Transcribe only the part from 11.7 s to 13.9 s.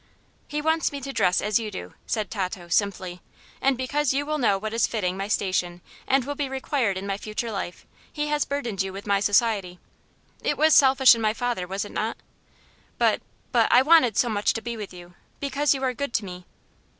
it not? But but I